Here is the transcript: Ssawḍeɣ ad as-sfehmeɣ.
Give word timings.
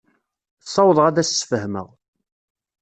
Ssawḍeɣ 0.63 1.05
ad 1.07 1.21
as-sfehmeɣ. 1.21 1.87